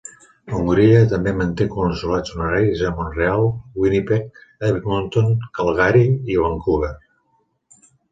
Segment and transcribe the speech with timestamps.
[0.59, 3.45] Hongria també manté Consolats Honoraris a Mont-real,
[3.83, 6.03] Winnipeg, Edmonton, Calgary
[6.37, 6.91] i Vancouver.